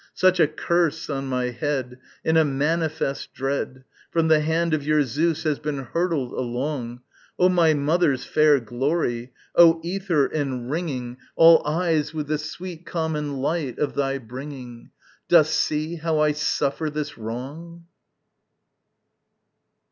Such 0.15 0.39
a 0.39 0.47
curse 0.47 1.11
on 1.11 1.27
my 1.27 1.51
head, 1.51 1.99
in 2.25 2.35
a 2.35 2.43
manifest 2.43 3.35
dread, 3.35 3.83
From 4.09 4.29
the 4.29 4.39
hand 4.39 4.73
of 4.73 4.83
your 4.83 5.03
Zeus 5.03 5.43
has 5.43 5.59
been 5.59 5.77
hurtled 5.83 6.33
along. 6.33 7.01
O 7.37 7.49
my 7.49 7.75
mother's 7.75 8.25
fair 8.25 8.59
glory! 8.59 9.31
O 9.55 9.75
Æther, 9.85 10.27
enringing 10.33 11.17
All 11.35 11.61
eyes 11.67 12.15
with 12.15 12.25
the 12.25 12.39
sweet 12.39 12.83
common 12.83 13.41
light 13.43 13.77
of 13.77 13.93
thy 13.93 14.17
bringing! 14.17 14.89
Dost 15.29 15.53
see 15.53 15.97
how 15.97 16.17
I 16.17 16.31
suffer 16.31 16.89
this 16.89 17.15
wrong? 17.19 17.85